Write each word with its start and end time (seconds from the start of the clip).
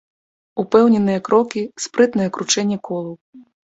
Упэўненыя 0.61 1.19
крокі, 1.29 1.61
спрытнае 1.85 2.29
кручэнне 2.39 2.77
колаў. 2.89 3.15